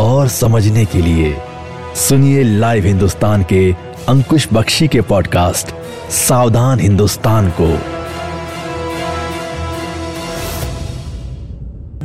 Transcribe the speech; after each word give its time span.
और 0.00 0.28
समझने 0.28 0.84
के 0.84 0.98
लिए 0.98 1.36
सुनिए 1.94 2.42
लाइव 2.42 2.84
हिंदुस्तान 2.84 3.42
के 3.42 3.72
अंकुश 4.08 4.48
बख्शी 4.52 4.88
के 4.88 5.00
पॉडकास्ट 5.00 5.74
सावधान 6.10 6.80
हिंदुस्तान 6.80 7.52
को। 7.60 7.68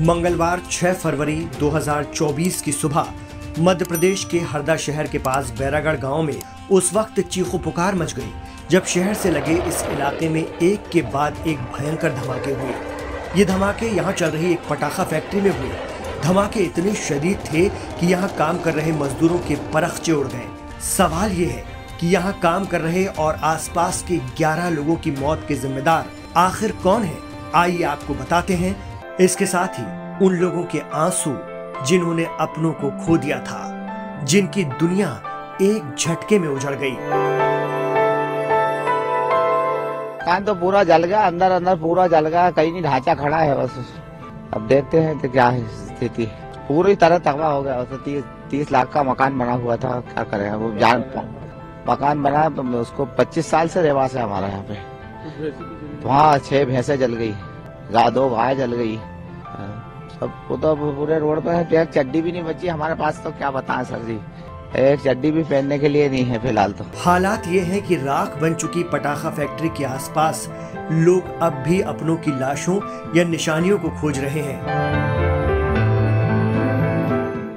मंगलवार 0.02 0.62
6 0.72 0.94
फरवरी 0.94 1.48
2024 1.60 2.62
की 2.62 2.72
सुबह, 2.72 3.06
मध्य 3.60 3.86
प्रदेश 3.86 4.26
के 4.32 4.40
हरदा 4.40 4.76
शहर 4.78 5.08
के 5.08 5.18
पास 5.18 5.54
बैरागढ़ 5.60 5.96
गाँव 5.96 6.22
में 6.22 6.42
उस 6.72 6.94
वक्त 6.94 7.20
चीखो 7.20 7.58
पुकार 7.58 7.96
मच 7.96 8.14
गई, 8.14 8.32
जब 8.72 8.86
शहर 8.86 9.14
से 9.14 9.32
लगे 9.32 9.54
इस 9.54 9.84
इलाके 9.84 10.30
में 10.30 10.42
एक 10.42 10.90
के 10.94 11.02
बाद 11.02 11.48
एक 11.48 11.58
भयंकर 11.58 12.14
धमाके 12.14 12.52
हुए। 12.52 12.74
ये 13.36 13.46
धमाके 13.46 13.86
यहाँ 13.86 14.14
चल 14.14 14.28
रही 14.28 14.52
एक 14.52 14.60
पटाखा 14.70 15.04
फैक्ट्री 15.04 15.42
में 15.42 15.60
हुए। 15.60 15.91
धमाके 16.24 16.60
इतने 16.60 16.94
शदीद 16.94 17.40
थे 17.46 17.68
कि 18.00 18.08
यहाँ 18.08 18.30
काम 18.38 18.60
कर 18.62 18.74
रहे 18.74 18.92
मजदूरों 18.92 19.40
के 19.40 19.56
परखचे 19.74 20.12
उड़ 20.12 20.28
गए। 20.28 20.48
सवाल 20.88 21.32
ये 21.32 21.46
है 21.46 21.64
कि 22.00 22.08
यहाँ 22.08 22.34
काम 22.40 22.66
कर 22.66 22.82
रहे 22.82 23.06
और 23.06 23.36
आसपास 23.44 24.04
के 24.08 24.18
11 24.38 24.70
लोगों 24.70 24.96
की 24.96 25.12
मौत 25.12 25.46
के 25.48 25.56
जिम्मेदार 25.56 26.06
आखिर 26.38 26.72
कौन 26.84 27.04
है? 27.04 27.18
आइए 27.56 27.84
आपको 27.84 28.14
बताते 28.14 28.54
हैं। 28.54 28.76
इसके 29.18 29.46
साथ 29.46 29.80
ही 29.80 30.26
उन 30.26 30.36
लोगों 30.36 30.64
के 30.66 30.80
आँसू 30.96 31.36
जिन्होंने 31.86 32.26
अपनों 32.40 32.72
को 32.74 32.90
खो 33.06 33.18
दिया 33.18 33.40
था, 33.40 34.24
जिनकी 34.24 34.64
दुनिया 34.64 35.10
एक 35.62 35.96
झटके 35.98 36.40
में 36.40 36.48
उजड़ 36.50 36.76
गई। 36.76 36.96
कान 40.22 40.44
तो 40.44 40.54
पूरा 40.56 40.84
जल 40.84 41.04
गया 41.04 41.22
अंदर 41.22 41.52
अंदर 41.52 41.76
पूरा 41.76 42.08
जल 42.08 42.28
गया, 42.28 42.50
कहीं 42.52 42.72
नहीं 42.72 42.84
ढांचा 42.84 43.16
खड़ा 43.16 43.38
है 43.38 43.56
बस। 43.58 44.01
अब 44.54 44.68
देखते 44.68 45.00
हैं 45.00 45.18
तो 45.20 45.30
क्या 45.30 45.48
है 45.48 45.68
स्थिति। 45.88 46.26
पूरी 46.68 46.96
तरह 46.96 47.18
तबाह 47.20 47.52
हो 47.52 47.62
गया 47.64 47.78
उससे 47.82 47.98
तीस 48.06 48.24
तीस 48.52 48.72
लाख 48.72 48.92
का 48.94 49.04
मकान 49.04 49.38
बना 49.40 49.54
हुआ 49.62 49.76
था 49.78 50.00
क्या 50.08 50.24
करें 50.32 50.52
वो 50.54 50.72
जान 50.80 51.04
मकान 51.88 52.24
बना 52.24 52.48
तो 52.50 52.64
उसको 52.80 53.06
पच्चीस 53.18 53.50
साल 53.52 53.68
से 53.68 53.82
रहवास 53.82 54.16
है 54.16 54.24
हमारा 54.24 54.48
यहाँ 54.48 54.64
पे। 54.64 54.76
वहाँ 56.04 56.38
छह 56.40 56.66
भैंसे 56.66 56.98
जल 56.98 57.14
गई 57.14 57.34
दो 58.12 58.30
गाय 58.30 58.56
जल 58.56 58.74
गई। 58.74 58.98
सब 60.12 60.34
वो 60.50 60.58
तो 60.58 60.76
पूरे 60.76 61.20
रोड 61.20 61.44
पे 61.44 61.52
है 61.52 61.86
चड्डी 61.86 62.22
भी 62.22 62.32
नहीं 62.32 62.44
बची 62.44 62.68
हमारे 62.68 62.96
पास 62.96 63.24
तो 63.24 63.32
क्या 63.32 63.52
बताएँ 63.52 63.86
सर 63.86 64.04
जी 64.06 64.20
एक 64.72 65.00
चड्डी 65.00 65.32
भी 65.32 65.44
पहनने 65.44 65.78
के 65.80 65.90
लिए 65.90 66.10
नहीं 66.10 66.24
है 66.24 66.38
फ़िलहाल 66.40 66.72
तो। 66.72 66.86
हालात 66.98 67.48
ये 67.48 67.60
है 67.60 67.80
कि 67.82 67.96
राख 67.96 68.38
बन 68.42 68.54
चुकी 68.54 68.84
पटाखा 68.84 69.30
फैक्ट्री 69.30 69.70
के 69.70 69.84
आसपास 69.84 70.48
लोग 70.92 71.40
अब 71.42 71.54
भी 71.54 71.82
अपनों 71.82 72.16
की 72.18 72.32
लाशों 72.32 72.80
या 73.18 73.24
निशानियों 73.24 73.80
को 73.80 73.90
खोज 73.90 74.20
रहे 74.20 74.42
हैं। 74.42 74.60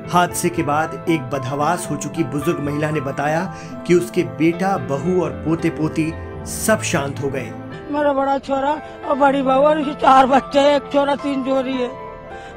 हादसे 0.09 0.49
के 0.49 0.63
बाद 0.63 1.07
एक 1.09 1.21
बदहवास 1.31 1.89
हो 1.91 1.97
चुकी 1.97 2.25
बुज़ुर्ग 2.25 2.61
महिला 2.61 2.91
ने 2.91 3.01
बताया 3.01 3.45
कि 3.87 3.95
उसके 3.95 4.23
बेटा 4.23 4.77
बहू 4.91 5.21
और 5.23 5.31
पोते 5.31 5.71
पोती 5.71 6.13
सब 6.47 6.83
शांत 6.83 7.23
हो 7.23 7.29
गए। 7.29 7.51
मेरा 7.91 8.13
बड़ा 8.13 8.39
छोरा 8.39 8.81
और 9.09 9.15
बड़ी 9.15 9.43
बहू 9.43 9.63
और 9.63 9.93
चार 9.95 10.27
बच्चे 10.27 10.75
एक 10.77 10.93
छोरा 10.93 11.15
तीन 11.17 11.45
चोरी 11.45 11.73
है। 11.73 12.04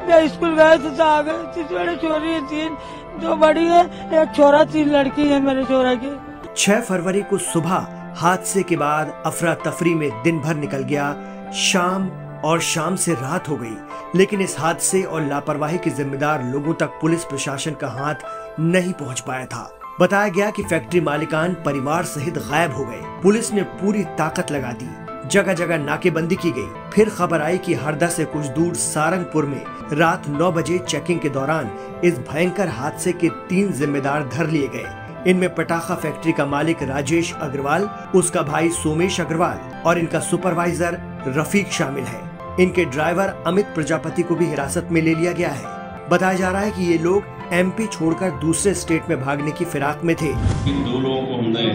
मैं 0.07 0.27
स्कूल 0.27 0.55
गए 0.55 0.77
थे 0.77 0.89
गए 1.23 1.63
बड़े 1.73 1.95
चोरी 1.95 2.29
है 2.29 2.41
तीन 2.47 2.77
जो 3.21 3.35
बड़ी 3.35 3.65
है, 3.65 3.83
एक 4.21 4.35
छोरा 4.35 4.63
तीन 4.63 4.89
लड़की 4.89 5.27
है 5.27 5.39
मेरे 5.41 5.63
छोरा 5.63 5.93
की। 5.95 6.11
छह 6.57 6.81
फरवरी 6.81 7.21
को 7.21 7.37
सुबह, 7.37 7.87
हादसे 8.17 8.63
के 8.63 8.75
बाद 8.77 9.23
अफरा 9.25 9.53
तफरी 9.65 9.93
में 9.93 10.09
दिन 10.23 10.39
भर 10.39 10.55
निकल 10.55 10.83
गया। 10.83 11.15
शाम 11.55 12.07
और 12.45 12.61
शाम 12.61 12.95
से 12.95 13.13
रात 13.13 13.49
हो 13.49 13.55
गई, 13.55 13.75
लेकिन 14.15 14.41
इस 14.41 14.55
हादसे 14.59 15.01
और 15.03 15.25
लापरवाही 15.25 15.77
के 15.77 15.89
जिम्मेदार 15.89 16.43
लोगों 16.43 16.73
तक 16.73 16.99
पुलिस 17.01 17.23
प्रशासन 17.23 17.71
का 17.71 17.87
हाथ 17.89 18.59
नहीं 18.59 18.93
पहुँच 18.93 19.19
पाया 19.19 19.45
था। 19.45 19.69
बताया 19.99 20.27
गया 20.27 20.49
कि 20.49 20.63
फैक्ट्री 20.63 21.01
मालिकान 21.01 21.53
परिवार 21.65 22.03
सहित 22.05 22.37
गायब 22.39 22.75
हो 22.75 22.85
गए। 22.85 23.01
पुलिस 23.23 23.51
ने 23.53 23.61
पूरी 23.75 24.03
ताकत 24.17 24.51
लगा 24.51 24.71
दी। 24.71 24.89
जगह 25.31 25.53
जगह 25.53 25.77
नाकेबंदी 25.77 26.35
की 26.35 26.51
गई। 26.51 26.89
फिर 26.91 27.09
खबर 27.09 27.41
आई 27.41 27.57
कि 27.57 27.73
हरदा 27.73 28.07
से 28.07 28.25
कुछ 28.25 28.45
दूर 28.47 28.73
सारंगपुर 28.75 29.45
में 29.45 29.61
रात 29.91 30.27
9 30.29 30.51
बजे 30.51 30.77
चेकिंग 30.79 31.19
के 31.19 31.29
दौरान 31.29 31.71
इस 32.03 32.19
भयंकर 32.29 32.67
हादसे 32.67 33.11
के 33.13 33.29
तीन 33.49 33.71
जिम्मेदार 33.71 34.27
धर 34.27 34.47
लिए 34.47 34.67
गए। 34.67 35.29
इनमें 35.31 35.53
पटाखा 35.55 35.95
फैक्ट्री 35.95 36.31
का 36.31 36.45
मालिक 36.45 36.83
राजेश 36.83 37.33
अग्रवाल, 37.33 37.89
उसका 38.15 38.41
भाई 38.41 38.69
सोमेश 38.69 39.19
अग्रवाल 39.21 39.81
और 39.85 39.99
इनका 39.99 40.19
सुपरवाइजर 40.19 40.99
रफीक 41.27 41.71
शामिल 41.71 42.03
है। 42.03 42.21
इनके 42.59 42.85
ड्राइवर 42.85 43.43
अमित 43.47 43.65
प्रजापति 43.65 44.23
को 44.23 44.35
भी 44.35 44.45
हिरासत 44.45 44.87
में 44.91 45.01
ले 45.01 45.15
लिया 45.15 45.31
गया 45.31 45.49
है। 45.49 45.75
बताया 46.09 46.33
जा 46.33 46.49
रहा 46.51 46.61
है 46.61 46.71
कि 46.71 46.83
ये 46.83 46.97
लोग 46.97 47.23
एमपी 47.53 47.87
छोड़कर 47.87 48.31
दूसरे 48.39 48.73
स्टेट 48.73 49.09
में 49.09 49.21
भागने 49.21 49.51
की 49.51 49.65
फिराक 49.65 50.03
में 50.03 50.15
थे। 50.15 50.29
इन 50.69 50.83
दो 50.83 50.99
लोगों 50.99 51.21
को 51.21 51.33
हमने 51.35 51.65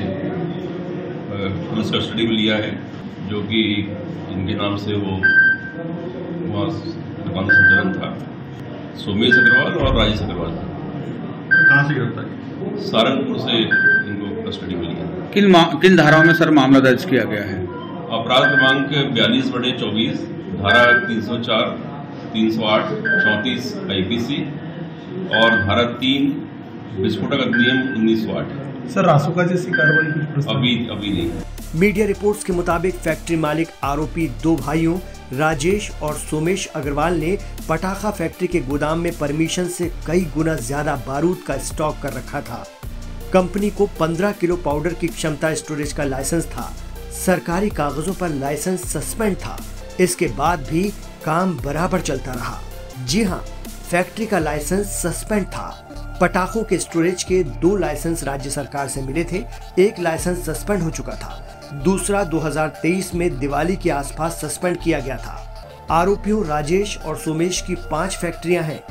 कस्टडी 1.93 2.27
में 2.27 2.33
लिया 2.33 2.57
है। 2.57 2.92
जो 3.33 3.41
कि 3.43 3.61
इनके 4.33 4.55
नाम 4.55 4.77
से 4.79 4.95
वो 4.95 5.13
वहाँ 6.49 6.67
दुकान 7.25 7.47
संचालन 7.51 7.93
था। 7.95 8.09
सोमेश 9.03 9.35
अग्रवाल 9.35 9.77
और 9.77 9.95
राजेश 9.99 10.21
अग्रवाल। 10.23 10.51
कहाँ 11.53 11.85
से 11.89 11.95
गिरफ़्तार? 11.95 12.27
सारंगपुर 12.87 13.39
से 13.39 13.59
इनको 13.59 14.27
कस्टडी 14.49 14.75
में 14.75 14.83
लिया। 14.83 15.05
किन 15.35 15.55
किन 15.83 15.97
धाराओं 15.97 16.25
में 16.25 16.33
सर 16.35 16.51
मामला 16.59 16.81
दर्ज 16.81 17.05
किया 17.05 17.25
गया 17.31 17.45
है? 17.45 17.61
अपराध 18.19 18.45
क्रमांक 18.49 18.91
बयालीस 19.15 19.49
बड़े 19.51 19.71
चौबीस 19.81 20.19
धारा 20.59 20.83
तीन 21.07 21.21
सौ 21.29 21.39
चार 21.47 21.65
तीन 22.33 22.51
सौ 22.51 22.67
आठ 22.75 22.91
चौंतीस 22.99 23.75
आईपीसी 23.91 24.43
और 25.39 25.57
धारा 25.63 25.85
तीन 26.03 26.29
विस्फोटक 26.99 27.47
अधिनियम 27.47 27.81
उन्नीस 27.95 28.27
सौ 28.27 28.37
आठ। 28.41 28.53
सर 28.95 29.05
रासुका 29.05 29.47
जैसी 29.47 29.73
कार्रवाई 29.73 30.55
अभी 30.57 30.77
अभी 30.91 31.13
नहीं। 31.13 31.52
मीडिया 31.75 32.07
रिपोर्ट्स 32.07 32.43
के 32.45 32.53
मुताबिक 32.53 32.95
फैक्ट्री 32.95 33.37
मालिक 33.37 33.69
आरोपी 33.85 34.27
दो 34.43 34.55
भाइयों, 34.57 34.99
राजेश 35.33 35.91
और 36.03 36.15
सोमेश 36.15 36.67
अग्रवाल 36.67 37.15
ने 37.15 37.37
पटाखा 37.69 38.11
फैक्ट्री 38.11 38.49
के 38.49 38.61
गोदाम 38.61 38.99
में 38.99 39.13
परमिशन 39.19 39.69
से 39.69 39.91
कई 40.07 40.25
गुना 40.35 40.55
ज़्यादा 40.57 40.97
बारूद 41.07 41.43
का 41.47 41.57
स्टॉक 41.59 41.97
कर 42.03 42.13
रखा 42.13 42.41
था। 42.41 42.65
कंपनी 43.33 43.71
को 43.71 43.87
15 44.01 44.33
किलो 44.33 44.57
पाउडर 44.57 44.95
की 44.95 45.09
क्षमता 45.09 45.55
स्टोरेज 45.55 45.93
का 45.93 46.05
लाइसेंस 46.05 46.47
था। 46.47 46.73
सरकारी 47.17 47.71
कागजों 47.71 48.15
पर 48.15 48.29
लाइसेंस 48.31 48.85
सस्पेंड 48.93 49.37
था। 49.37 49.57
इसके 50.01 50.27
बाद 50.37 50.67
भी 50.69 50.83
काम 51.25 51.57
बराबर 51.59 52.01
चलता 52.01 52.33
रहा। 52.33 52.61
जी 53.07 53.23
हाँ 53.23 53.43
फैक्ट्री 53.91 54.27
का 54.27 54.39
लाइसेंस 54.39 54.87
सस्पेंड 54.97 55.47
था। 55.47 56.19
पटाखों 56.21 56.63
के 56.65 56.79
स्टोरेज 56.79 57.23
के 57.23 57.43
दो 57.45 57.75
लाइसेंस 57.77 58.25
राज्य 58.25 58.51
सरकार 58.51 58.89
से 58.89 59.03
मिले 59.03 59.25
थे। 59.25 59.45
एक 59.79 59.99
लाइसेंस 60.01 60.45
सस्पेंड 60.47 60.83
हो 60.83 60.91
चुका 60.91 61.15
था। 61.15 61.49
दूसरा 61.75 62.23
2023 62.25 63.15
में 63.15 63.39
दिवाली 63.39 63.77
के 63.77 63.91
आसपास 63.91 64.41
सस्पेंड 64.41 64.77
किया 64.77 64.99
गया 65.01 65.17
था। 65.17 65.87
आरोपियों 65.91 66.45
राजेश 66.47 66.97
और 66.99 67.17
सोमेश 67.17 67.61
की 67.61 67.75
पाँच 67.91 68.17
फैक्ट्रियाँ 68.17 68.63
हैं, 68.65 68.83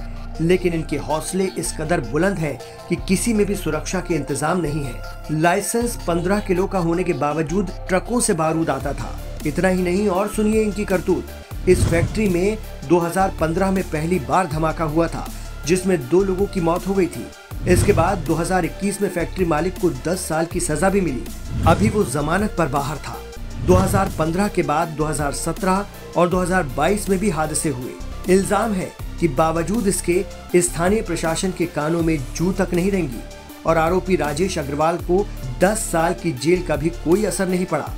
लेकिन 0.42 0.74
इनके 0.74 0.98
हौसले 0.98 1.46
इस 1.58 1.72
कदर 1.78 2.02
बुलंद 2.02 2.38
हैं 2.38 2.58
कि 2.90 2.96
किसी 3.08 3.34
में 3.34 3.46
भी 3.46 3.56
सुरक्षा 3.56 4.00
के 4.00 4.16
इंतज़ाम 4.16 4.62
नहीं 4.62 4.84
है। 4.84 5.40
लाइसेंस 5.42 5.98
15 6.08 6.40
किलो 6.40 6.66
का 6.68 6.80
होने 6.80 7.04
के 7.04 7.14
बावजूद 7.14 7.72
ट्रकों 7.90 8.20
से 8.20 8.34
बारूद 8.34 8.70
आता 8.70 8.94
था। 8.94 9.16
इतना 9.46 9.68
ही 9.68 9.84
नहीं, 9.84 10.08
और 10.08 10.28
सुनिए 10.28 10.64
इनकी 10.64 10.86
करतूत। 10.86 11.70
इस 11.70 11.86
फैक्ट्री 11.86 12.28
में 12.30 12.58
2015 12.90 13.72
में 13.72 13.84
पहली 13.84 14.20
बार 14.20 14.48
धमाका 14.48 14.84
हुआ 14.84 15.08
था, 15.08 15.28
जिसमें 15.66 15.98
दो 16.10 16.24
लोगों 16.24 16.46
की 16.46 16.62
मौत 16.62 16.88
हो 16.88 16.94
गई 16.94 17.08
थी। 17.08 17.26
इसके 17.70 17.94
बाद 17.94 18.24
2021 18.26 19.02
में 19.02 19.10
फैक्ट्री 19.10 19.46
मालिक 19.46 19.74
को 19.80 19.90
10 20.06 20.20
साल 20.20 20.46
की 20.46 20.60
सजा 20.60 20.90
भी 20.90 21.02
मिली। 21.02 21.24
अभी 21.68 21.90
वो 21.90 22.04
जमानत 22.04 22.56
पर 22.58 22.68
बाहर 22.68 22.98
था। 22.98 23.18
2015 23.66 24.48
के 24.48 24.64
बाद 24.64 24.96
2017 24.98 25.86
और 26.18 26.30
2022 26.30 27.08
में 27.10 27.18
भी 27.20 27.30
हादसे 27.30 27.70
हुए। 27.70 27.92
इल्ज़ाम 28.30 28.72
है 28.74 28.92
कि 29.20 29.28
बावजूद 29.28 29.88
इसके, 29.88 30.24
स्थानीय 30.58 31.02
प्रशासन 31.02 31.52
के 31.52 31.66
कानों 31.66 32.02
में 32.02 32.18
जू 32.36 32.52
तक 32.52 32.74
नहीं 32.74 32.92
रहेंगी 32.92 33.22
और 33.66 33.78
आरोपी 33.78 34.16
राजेश 34.16 34.58
अग्रवाल 34.58 34.98
को 35.10 35.26
10 35.60 35.90
साल 35.92 36.14
की 36.14 36.32
जेल 36.34 36.62
का 36.62 36.76
भी 36.76 36.90
कोई 36.90 37.26
असर 37.26 37.48
नहीं 37.48 37.66
पड़ा। 37.66 37.90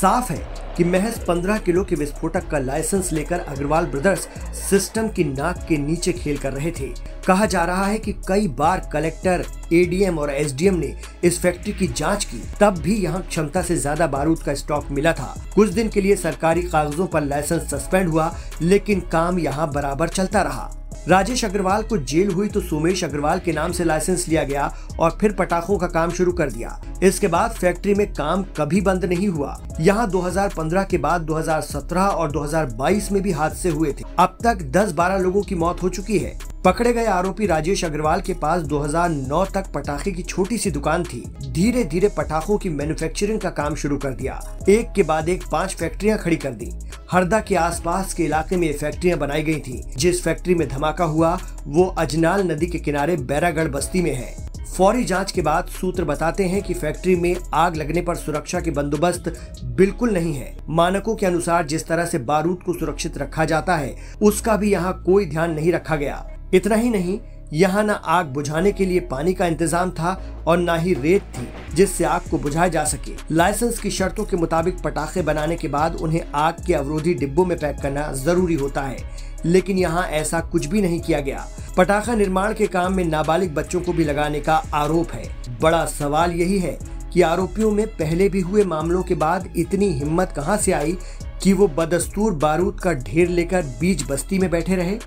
साफ़ 0.00 0.32
है 0.32 0.42
कि 0.76 0.84
महज 0.84 1.18
15 1.26 1.58
किलो 1.58 1.84
के 1.84 1.96
विस्फोटक 1.96 2.48
का 2.48 2.58
लाइसेंस 2.58 3.12
लेकर 3.12 3.40
अग्रवाल 3.40 3.86
ब्रदर्स 3.86 4.28
सिस्टम 4.60 5.08
की 5.08 5.24
नाक 5.24 5.64
के 5.68 5.76
नीचे 5.78 6.12
खेल 6.12 6.38
कर 6.38 6.52
रहे 6.52 6.70
थे। 6.70 6.88
कहा 7.26 7.46
जा 7.46 7.64
रहा 7.64 7.84
है 7.84 7.98
कि 7.98 8.12
कई 8.28 8.48
बार 8.50 8.88
कलेक्टर 8.92 9.44
एडीएम 9.72 10.18
और 10.18 10.30
एसडीएम 10.30 10.74
ने 10.74 10.94
इस 11.24 11.40
फैक्ट्री 11.40 11.72
की 11.72 11.86
जाँच 11.88 12.24
की, 12.24 12.42
तब 12.60 12.78
भी 12.78 12.96
यहाँ 12.96 13.22
क्षमता 13.22 13.62
से 13.62 13.76
ज़्यादा 13.76 14.06
बारूद 14.06 14.42
का 14.42 14.54
स्टॉक 14.54 14.90
मिला 14.90 15.12
था। 15.12 15.34
कुछ 15.54 15.70
दिन 15.70 15.88
के 15.88 16.00
लिए 16.00 16.16
सरकारी 16.16 16.62
कागजों 16.62 17.06
पर 17.06 17.22
लाइसेंस 17.22 17.70
सस्पेंड 17.70 18.08
हुआ, 18.08 18.34
लेकिन 18.62 19.00
काम 19.12 19.38
यहाँ 19.38 19.70
बराबर 19.72 20.08
चलता 20.08 20.42
रहा। 20.42 20.70
राजेश 21.08 21.44
अग्रवाल 21.44 21.82
को 21.82 21.96
जेल 21.98 22.28
हुई 22.30 22.48
तो 22.48 22.60
सोमेश 22.60 23.02
अग्रवाल 23.04 23.38
के 23.38 23.52
नाम 23.52 23.72
से 23.72 23.84
लाइसेंस 23.84 24.26
लिया 24.28 24.42
गया 24.44 24.66
और 25.00 25.16
फिर 25.20 25.32
पटाखों 25.32 25.78
का 25.78 25.86
काम 25.86 26.10
शुरू 26.10 26.32
कर 26.32 26.50
दिया। 26.50 26.80
इसके 27.02 27.28
बाद 27.28 27.50
फैक्ट्री 27.50 27.94
में 27.94 28.06
काम 28.12 28.42
कभी 28.56 28.80
बंद 28.80 29.04
नहीं 29.04 29.28
हुआ। 29.28 29.56
यहाँ 29.80 30.08
2015 30.10 30.84
के 30.84 30.98
बाद 30.98 31.20
2017 31.20 32.06
और 32.06 32.30
2022 32.32 33.10
में 33.12 33.22
भी 33.22 33.32
हादसे 33.32 33.68
हुए 33.68 33.92
थे। 33.92 34.04
अब 34.18 34.38
तक 34.44 34.62
10-12 34.72 35.18
लोगों 35.18 35.42
की 35.42 35.54
मौत 35.54 35.82
हो 35.82 35.88
चुकी 35.88 36.18
है। 36.18 36.38
पकड़े 36.64 36.92
गए 36.92 37.06
आरोपी 37.06 37.46
राजेश 37.46 37.84
अग्रवाल 37.84 38.20
के 38.20 38.34
पास 38.34 38.62
2009 38.62 39.44
तक 39.44 39.72
पटाखे 39.74 40.12
की 40.12 40.22
छोटी 40.22 40.58
सी 40.58 40.70
दुकान 40.70 41.04
थी। 41.04 41.24
धीरे 41.46 41.84
धीरे 41.84 42.08
पटाखों 42.08 42.58
की 42.58 42.68
मैन्युफैक्चरिंग 42.68 43.40
का 43.40 43.50
काम 43.50 43.74
शुरू 43.74 43.98
कर 43.98 44.10
दिया। 44.10 44.40
एक 44.68 44.92
के 44.92 45.02
बाद 45.02 45.28
एक 45.28 45.44
पाँच 45.52 45.74
फैक्ट्रियाँ 45.74 46.18
खड़ी 46.18 46.36
कर 46.36 46.50
दी। 46.52 46.72
हरदा 47.12 47.40
के 47.40 47.54
आसपास 47.54 48.14
के 48.14 48.24
इलाके 48.24 48.56
में 48.56 48.72
फैक्ट्रियाँ 48.72 49.18
बनाई 49.18 49.42
गई 49.42 49.58
थी। 49.58 49.82
जिस 49.96 50.22
फैक्ट्री 50.22 50.54
में 50.54 50.68
धमाका 50.68 51.04
हुआ, 51.04 51.40
वो 51.66 51.84
अजनाल 51.84 52.42
नदी 52.52 52.66
के 52.66 52.78
किनारे 52.78 53.16
बैरागढ़ 53.16 53.68
बस्ती 53.68 54.02
में 54.02 54.14
है। 54.14 54.48
फौरी 54.76 55.04
जाँच 55.04 55.32
के 55.32 55.42
बाद 55.42 55.66
सूत्र 55.66 56.04
बताते 56.04 56.44
हैं 56.44 56.62
कि 56.62 56.74
फैक्ट्री 56.74 57.16
में 57.16 57.36
आग 57.54 57.76
लगने 57.76 58.02
पर 58.02 58.14
सुरक्षा 58.14 58.60
के 58.60 58.70
बंदोबस्त 58.70 59.52
बिल्कुल 59.64 60.10
नहीं 60.10 60.34
है। 60.34 60.56
मानकों 60.68 61.14
के 61.14 61.26
अनुसार 61.26 61.66
जिस 61.66 61.86
तरह 61.86 62.04
से 62.04 62.18
बारूद 62.18 62.62
को 62.62 62.72
सुरक्षित 62.72 63.18
रखा 63.18 63.44
जाता 63.44 63.76
है, 63.76 63.96
उसका 64.22 64.56
भी 64.56 64.72
यहाँ 64.72 65.02
कोई 65.06 65.26
ध्यान 65.26 65.50
नहीं 65.50 65.72
रखा 65.72 65.96
गया। 65.96 66.26
इतना 66.54 66.74
ही 66.74 66.90
नहीं 66.90 67.18
यहाँ 67.52 67.82
न 67.84 67.90
आग 67.90 68.26
बुझाने 68.26 68.70
के 68.72 68.84
लिए 68.86 69.00
पानी 69.00 69.32
का 69.34 69.46
इंतज़ाम 69.46 69.90
था 69.90 70.12
और 70.46 70.58
न 70.58 70.78
ही 70.80 70.92
रेत 70.94 71.22
थी, 71.34 71.46
जिससे 71.74 72.04
आग 72.04 72.28
को 72.30 72.38
बुझाया 72.38 72.68
जा 72.68 72.84
सके। 72.84 73.12
लाइसेंस 73.30 73.78
की 73.78 73.90
शर्तों 73.90 74.24
के 74.24 74.36
मुताबिक 74.36 74.80
पटाखे 74.82 75.22
बनाने 75.22 75.56
के 75.56 75.68
बाद 75.68 75.96
उन्हें 75.96 76.22
आग 76.34 76.64
के 76.66 76.74
अवरोधी 76.74 77.14
डिब्बों 77.14 77.44
में 77.46 77.56
पैक 77.58 77.80
करना 77.82 78.12
ज़रूरी 78.14 78.54
होता 78.54 78.82
है, 78.82 78.96
लेकिन 79.44 79.78
यहाँ 79.78 80.06
ऐसा 80.10 80.40
कुछ 80.42 80.66
भी 80.66 80.82
नहीं 80.82 81.00
किया 81.00 81.20
गया। 81.20 81.46
पटाखा 81.76 82.14
निर्माण 82.14 82.54
के 82.54 82.66
काम 82.66 82.94
में 82.94 83.04
नाबालिग 83.04 83.54
बच्चों 83.54 83.80
को 83.80 83.92
भी 83.92 84.04
लगाने 84.04 84.40
का 84.40 84.62
आरोप 84.74 85.12
है। 85.12 85.24
बड़ा 85.60 85.84
सवाल 85.86 86.32
यही 86.32 86.58
है 86.58 86.78
कि 87.12 87.22
आरोपियों 87.22 87.70
में 87.70 87.86
पहले 87.88 88.28
भी 88.28 88.40
हुए 88.40 88.64
मामलों 88.64 89.02
के 89.02 89.14
बाद 89.14 89.52
इतनी 89.56 89.92
हिम्मत 89.92 90.32
कहाँ 90.36 90.56
से 90.56 90.72
आई 90.72 90.96
कि 91.42 91.52
वो 91.52 91.66
बदस्तूर 91.68 92.34
बारूद 92.34 92.80
का 92.80 92.92
ढेर 92.94 93.28
लेकर 93.28 93.62
बीच 93.80 94.10
बस्ती 94.10 94.38
में 94.38 94.50
बैठे 94.50 94.76
रहे? 94.76 94.98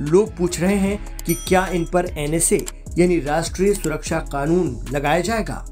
लोग 0.00 0.36
पूछ 0.36 0.60
रहे 0.60 0.74
हैं 0.74 0.98
कि 1.26 1.34
क्या 1.34 1.66
इन 1.66 1.84
पर 1.84 2.06
एनएसए 2.06 2.64
यानी 2.98 3.16
राष्ट्रीय 3.16 3.74
सुरक्षा 3.74 4.18
कानून, 4.18 4.86
लगाया 4.92 5.20
जाएगा? 5.20 5.66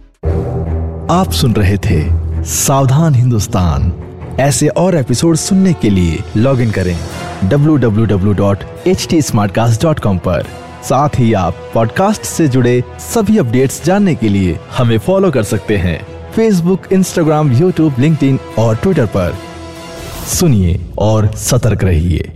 आप 1.10 1.32
सुन 1.32 1.52
रहे 1.52 1.76
थे 1.76 2.26
सावधान 2.44 3.14
हिंदुस्तान। 3.14 3.92
ऐसे 4.40 4.68
और 4.68 4.94
एपिसोड 4.94 5.36
सुनने 5.36 5.72
के 5.72 5.90
लिए 5.90 6.18
लॉग 6.36 6.60
इन 6.60 6.70
करें 6.70 6.98
www.htsmartcast.com 7.48 10.18
पर। 10.18 10.46
साथ 10.84 11.08
ही 11.18 11.32
आप 11.32 11.54
पॉडकास्ट 11.74 12.22
से 12.22 12.48
जुड़े 12.48 12.84
सभी 12.98 13.38
अपडेट्स 13.38 13.84
जानने 13.84 14.14
के 14.14 14.28
लिए 14.28 14.60
हमें 14.78 14.98
फॉलो 14.98 15.30
कर 15.30 15.42
सकते 15.42 15.76
हैं। 15.76 16.32
फेसबुक 16.32 16.82
इंस्टाग्राम 16.92 17.52
यूट्यूब 17.52 17.94
लिंक्डइन 17.98 18.38
और 18.58 18.76
ट्विटर 18.76 19.06
पर। 19.06 19.34
सुनिए 20.26 20.86
और 20.98 21.36
सतर्क 21.36 21.84
रहिए। 21.84 22.35